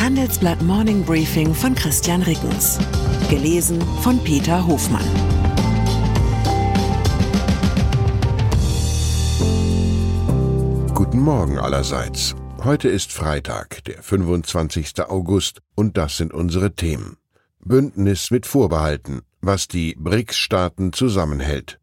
[0.00, 2.78] Handelsblatt Morning Briefing von Christian Rickens.
[3.28, 5.04] Gelesen von Peter Hofmann.
[10.94, 12.34] Guten Morgen allerseits.
[12.62, 15.02] Heute ist Freitag, der 25.
[15.08, 17.16] August, und das sind unsere Themen.
[17.60, 21.78] Bündnis mit Vorbehalten, was die BRICS-Staaten zusammenhält.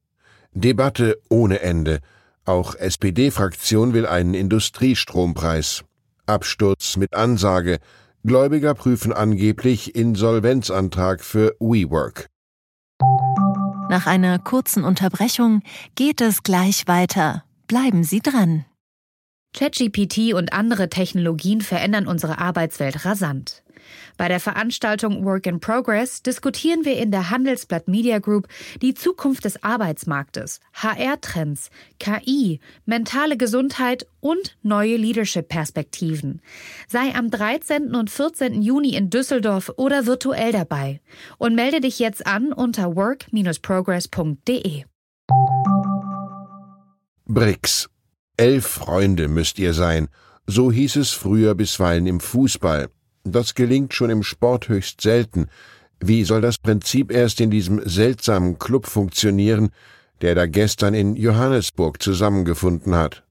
[0.54, 2.00] Debatte ohne Ende.
[2.46, 5.84] Auch SPD-Fraktion will einen Industriestrompreis.
[6.26, 7.80] Absturz mit Ansage.
[8.26, 12.30] Gläubiger prüfen angeblich Insolvenzantrag für WeWork.
[13.90, 15.62] Nach einer kurzen Unterbrechung
[15.96, 17.44] geht es gleich weiter.
[17.68, 18.64] Bleiben Sie dran.
[19.54, 23.63] ChatGPT und andere Technologien verändern unsere Arbeitswelt rasant.
[24.18, 28.48] Bei der Veranstaltung Work in Progress diskutieren wir in der Handelsblatt Media Group
[28.82, 31.70] die Zukunft des Arbeitsmarktes, HR-Trends,
[32.00, 36.42] KI, mentale Gesundheit und neue Leadership-Perspektiven.
[36.88, 37.96] Sei am 13.
[37.96, 38.62] und 14.
[38.62, 41.02] Juni in Düsseldorf oder virtuell dabei
[41.38, 44.84] und melde dich jetzt an unter work-progress.de.
[47.26, 47.90] BRICS.
[48.38, 50.08] Elf Freunde müsst ihr sein.
[50.48, 52.90] So hieß es früher bisweilen im Fußball.
[53.24, 55.48] Das gelingt schon im Sport höchst selten.
[56.02, 59.70] Wie soll das Prinzip erst in diesem seltsamen Club funktionieren,
[60.22, 63.24] der da gestern in Johannesburg zusammengefunden hat?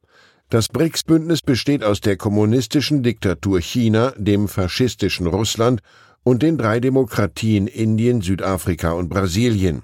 [0.49, 5.81] Das BRICS-Bündnis besteht aus der kommunistischen Diktatur China, dem faschistischen Russland
[6.25, 9.83] und den drei Demokratien Indien, Südafrika und Brasilien.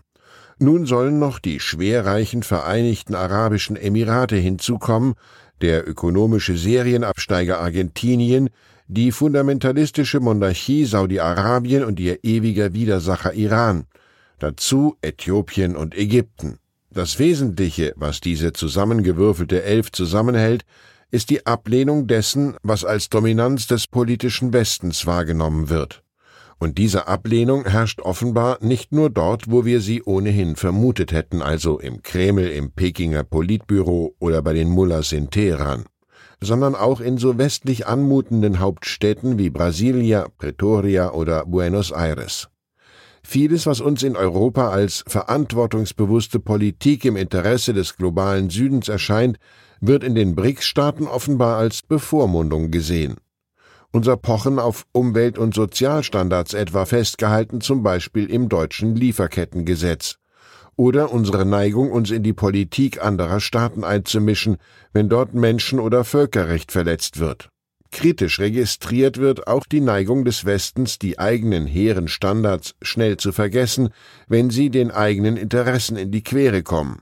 [0.59, 5.15] Nun sollen noch die schwerreichen Vereinigten Arabischen Emirate hinzukommen,
[5.61, 8.51] der ökonomische Serienabsteiger Argentinien,
[8.89, 13.85] die fundamentalistische Monarchie Saudi-Arabien und ihr ewiger Widersacher Iran,
[14.39, 16.59] dazu Äthiopien und Ägypten.
[16.91, 20.65] Das Wesentliche, was diese zusammengewürfelte Elf zusammenhält,
[21.11, 26.03] ist die Ablehnung dessen, was als Dominanz des politischen Westens wahrgenommen wird.
[26.59, 31.79] Und diese Ablehnung herrscht offenbar nicht nur dort, wo wir sie ohnehin vermutet hätten, also
[31.79, 35.85] im Kreml, im Pekinger Politbüro oder bei den Mullahs in Teheran
[36.41, 42.49] sondern auch in so westlich anmutenden Hauptstädten wie Brasilia, Pretoria oder Buenos Aires.
[43.23, 49.39] Vieles, was uns in Europa als verantwortungsbewusste Politik im Interesse des globalen Südens erscheint,
[49.81, 53.17] wird in den BRICS-Staaten offenbar als Bevormundung gesehen.
[53.91, 60.19] Unser Pochen auf Umwelt- und Sozialstandards etwa festgehalten zum Beispiel im deutschen Lieferkettengesetz
[60.79, 64.57] oder unsere Neigung, uns in die Politik anderer Staaten einzumischen,
[64.93, 67.51] wenn dort Menschen- oder Völkerrecht verletzt wird.
[67.91, 73.89] Kritisch registriert wird auch die Neigung des Westens, die eigenen hehren Standards schnell zu vergessen,
[74.29, 77.01] wenn sie den eigenen Interessen in die Quere kommen.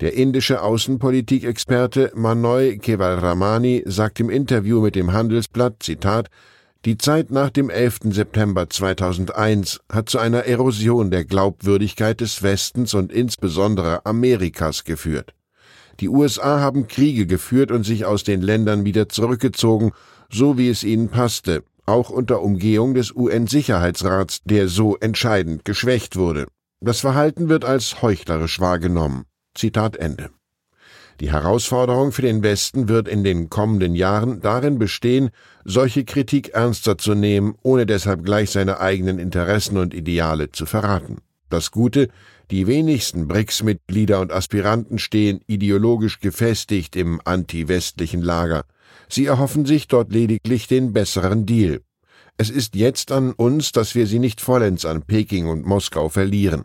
[0.00, 6.30] Der indische Außenpolitikexperte Manoy Kevalramani sagt im Interview mit dem Handelsblatt, Zitat,
[6.84, 8.00] die Zeit nach dem 11.
[8.10, 15.34] September 2001 hat zu einer Erosion der Glaubwürdigkeit des Westens und insbesondere Amerikas geführt.
[16.00, 19.92] Die USA haben Kriege geführt und sich aus den Ländern wieder zurückgezogen,
[20.30, 26.46] so wie es ihnen passte, auch unter Umgehung des UN-Sicherheitsrats, der so entscheidend geschwächt wurde.
[26.80, 29.24] Das Verhalten wird als heuchlerisch wahrgenommen.
[29.54, 30.30] Zitat Ende.
[31.20, 35.30] Die Herausforderung für den Westen wird in den kommenden Jahren darin bestehen,
[35.64, 41.18] solche Kritik ernster zu nehmen, ohne deshalb gleich seine eigenen Interessen und Ideale zu verraten.
[41.50, 42.08] Das Gute,
[42.50, 48.64] die wenigsten BRICS-Mitglieder und Aspiranten stehen ideologisch gefestigt im anti-westlichen Lager.
[49.08, 51.80] Sie erhoffen sich dort lediglich den besseren Deal.
[52.36, 56.64] Es ist jetzt an uns, dass wir sie nicht vollends an Peking und Moskau verlieren.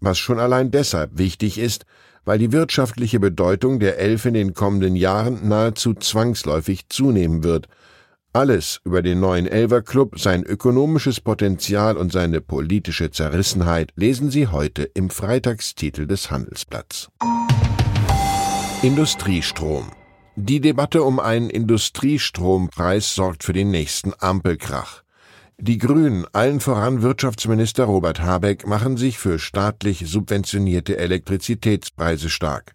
[0.00, 1.86] Was schon allein deshalb wichtig ist,
[2.24, 7.68] weil die wirtschaftliche Bedeutung der Elf in den kommenden Jahren nahezu zwangsläufig zunehmen wird.
[8.32, 14.46] Alles über den neuen Elver Club, sein ökonomisches Potenzial und seine politische Zerrissenheit lesen Sie
[14.46, 17.08] heute im Freitagstitel des Handelsblatts.
[18.82, 19.90] Industriestrom.
[20.36, 25.02] Die Debatte um einen Industriestrompreis sorgt für den nächsten Ampelkrach.
[25.62, 32.72] Die Grünen, allen voran Wirtschaftsminister Robert Habeck, machen sich für staatlich subventionierte Elektrizitätspreise stark.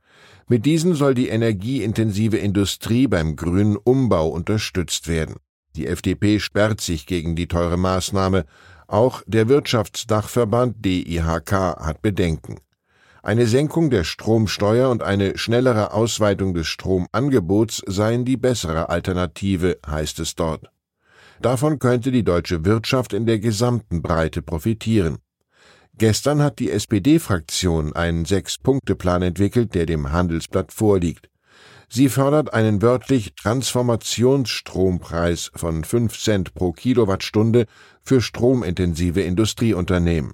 [0.48, 5.38] Mit diesen soll die energieintensive Industrie beim grünen Umbau unterstützt werden.
[5.76, 8.46] Die FDP sperrt sich gegen die teure Maßnahme.
[8.88, 12.60] Auch der Wirtschaftsdachverband DIHK hat Bedenken.
[13.24, 20.20] Eine Senkung der Stromsteuer und eine schnellere Ausweitung des Stromangebots seien die bessere Alternative, heißt
[20.20, 20.70] es dort.
[21.42, 25.18] Davon könnte die deutsche Wirtschaft in der gesamten Breite profitieren.
[25.98, 31.30] Gestern hat die SPD-Fraktion einen Sechs-Punkte-Plan entwickelt, der dem Handelsblatt vorliegt.
[31.88, 37.66] Sie fördert einen wörtlich Transformationsstrompreis von 5 Cent pro Kilowattstunde
[38.02, 40.34] für stromintensive Industrieunternehmen.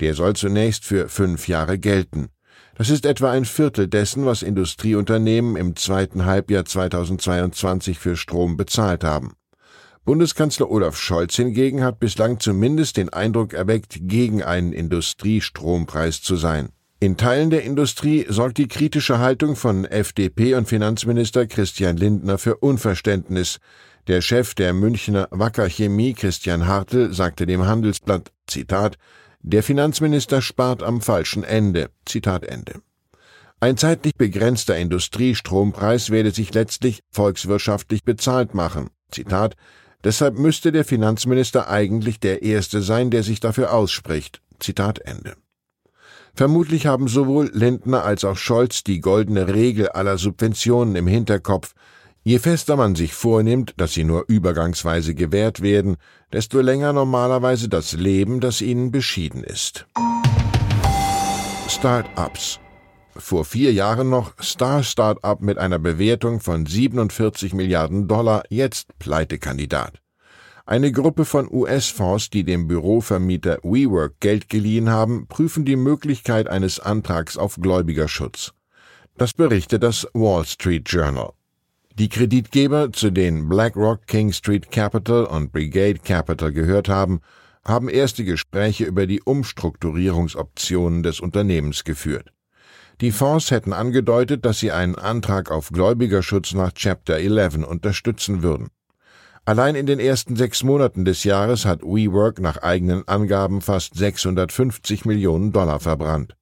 [0.00, 2.28] Der soll zunächst für fünf Jahre gelten.
[2.76, 9.04] Das ist etwa ein Viertel dessen, was Industrieunternehmen im zweiten Halbjahr 2022 für Strom bezahlt
[9.04, 9.34] haben.
[10.06, 16.68] Bundeskanzler Olaf Scholz hingegen hat bislang zumindest den Eindruck erweckt, gegen einen Industriestrompreis zu sein.
[17.00, 22.56] In Teilen der Industrie sorgt die kritische Haltung von FDP und Finanzminister Christian Lindner für
[22.58, 23.58] Unverständnis.
[24.06, 28.98] Der Chef der Münchner Wacker Chemie, Christian Hartl, sagte dem Handelsblatt, Zitat,
[29.40, 31.90] der Finanzminister spart am falschen Ende.
[32.04, 32.80] Zitat Ende.
[33.58, 38.90] Ein zeitlich begrenzter Industriestrompreis werde sich letztlich volkswirtschaftlich bezahlt machen.
[39.10, 39.56] Zitat
[40.04, 44.40] Deshalb müsste der Finanzminister eigentlich der Erste sein, der sich dafür ausspricht.
[44.58, 45.36] Zitat Ende.
[46.34, 51.74] Vermutlich haben sowohl Lindner als auch Scholz die goldene Regel aller Subventionen im Hinterkopf,
[52.26, 55.96] Je fester man sich vornimmt, dass sie nur übergangsweise gewährt werden,
[56.32, 59.86] desto länger normalerweise das Leben, das ihnen beschieden ist.
[61.68, 62.58] Start-ups.
[63.18, 70.00] Vor vier Jahren noch Star Start-up mit einer Bewertung von 47 Milliarden Dollar, jetzt Pleitekandidat.
[70.66, 76.80] Eine Gruppe von US-Fonds, die dem Bürovermieter WeWork Geld geliehen haben, prüfen die Möglichkeit eines
[76.80, 78.52] Antrags auf Gläubigerschutz.
[79.16, 81.32] Das berichtet das Wall Street Journal.
[81.98, 87.20] Die Kreditgeber, zu denen BlackRock, King Street Capital und Brigade Capital gehört haben,
[87.64, 92.32] haben erste Gespräche über die Umstrukturierungsoptionen des Unternehmens geführt.
[93.02, 98.68] Die Fonds hätten angedeutet, dass sie einen Antrag auf Gläubigerschutz nach Chapter 11 unterstützen würden.
[99.44, 105.04] Allein in den ersten sechs Monaten des Jahres hat WeWork nach eigenen Angaben fast 650
[105.04, 106.36] Millionen Dollar verbrannt.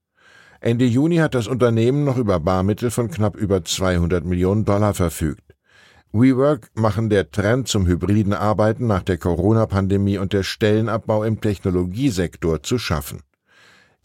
[0.61, 5.55] Ende Juni hat das Unternehmen noch über Barmittel von knapp über 200 Millionen Dollar verfügt.
[6.13, 12.63] WeWork machen der Trend zum hybriden Arbeiten nach der Corona-Pandemie und der Stellenabbau im Technologiesektor
[12.63, 13.21] zu schaffen.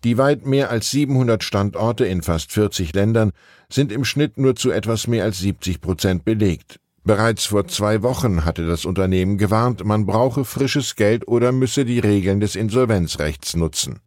[0.03, 3.31] Die weit mehr als 700 Standorte in fast 40 Ländern
[3.69, 6.79] sind im Schnitt nur zu etwas mehr als 70 Prozent belegt.
[7.03, 11.99] Bereits vor zwei Wochen hatte das Unternehmen gewarnt, man brauche frisches Geld oder müsse die
[11.99, 13.99] Regeln des Insolvenzrechts nutzen.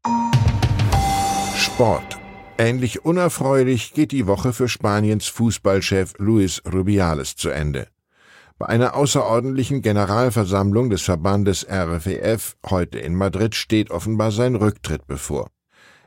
[1.56, 2.18] Sport
[2.58, 7.88] Ähnlich unerfreulich geht die Woche für Spaniens Fußballchef Luis Rubiales zu Ende.
[8.58, 15.48] Bei einer außerordentlichen Generalversammlung des Verbandes RFEF heute in Madrid steht offenbar sein Rücktritt bevor.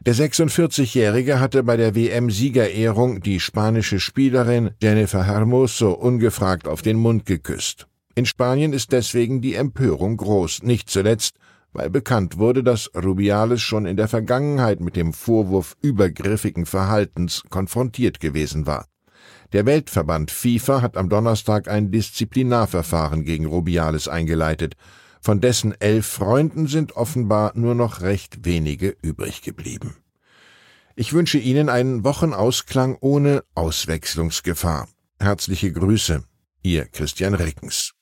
[0.01, 7.25] Der 46-Jährige hatte bei der WM-Siegerehrung die spanische Spielerin Jennifer Hermoso ungefragt auf den Mund
[7.25, 7.87] geküsst.
[8.13, 11.35] In Spanien ist deswegen die Empörung groß, nicht zuletzt,
[11.73, 18.19] weil bekannt wurde, dass Rubiales schon in der Vergangenheit mit dem Vorwurf übergriffigen Verhaltens konfrontiert
[18.19, 18.87] gewesen war.
[19.51, 24.75] Der Weltverband FIFA hat am Donnerstag ein Disziplinarverfahren gegen Rubiales eingeleitet.
[25.25, 29.95] Von dessen elf Freunden sind offenbar nur noch recht wenige übrig geblieben.
[30.95, 34.87] Ich wünsche Ihnen einen Wochenausklang ohne Auswechslungsgefahr.
[35.19, 36.23] Herzliche Grüße,
[36.61, 37.93] Ihr Christian Rickens.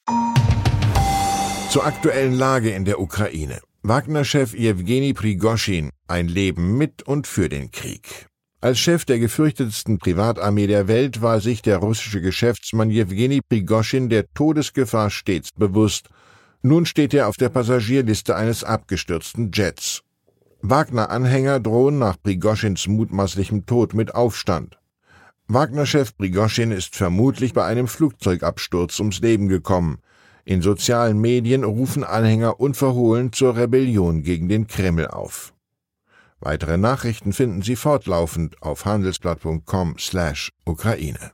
[1.69, 3.61] Zur aktuellen Lage in der Ukraine.
[3.83, 8.27] Wagner-Chef Jewgeni Prigoschin ein Leben mit und für den Krieg.
[8.59, 14.25] Als Chef der gefürchtetsten Privatarmee der Welt war sich der russische Geschäftsmann Jewgeni Prigoschin der
[14.33, 16.09] Todesgefahr stets bewusst.
[16.65, 20.01] Nun steht er auf der Passagierliste eines abgestürzten Jets.
[20.62, 24.79] Wagner-Anhänger drohen nach Prigoschins mutmaßlichem Tod mit Aufstand.
[25.50, 29.98] Wagner-Chef Prigoschin ist vermutlich bei einem Flugzeugabsturz ums Leben gekommen.
[30.46, 35.53] In sozialen Medien rufen Anhänger unverhohlen zur Rebellion gegen den Kreml auf.
[36.39, 41.34] Weitere Nachrichten finden Sie fortlaufend auf handelsblatt.com/Ukraine.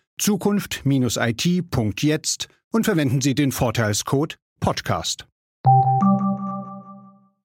[0.21, 5.27] zukunft-it.jetzt und verwenden Sie den Vorteilscode Podcast.